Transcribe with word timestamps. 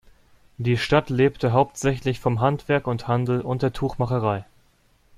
Die 0.57 0.79
Stadt 0.79 1.11
lebte 1.11 1.51
hauptsächlich 1.53 2.19
vom 2.19 2.39
Handwerk 2.41 2.87
und 2.87 3.07
Handel 3.07 3.39
und 3.41 3.61
der 3.61 3.71
Tuchmacherei. 3.71 4.45